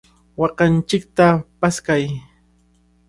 ¡Waakanchikta 0.39 1.27
paskay! 1.59 2.03